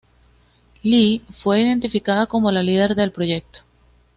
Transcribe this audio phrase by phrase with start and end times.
[0.81, 3.59] Lee fue identificada como la líder del proyecto.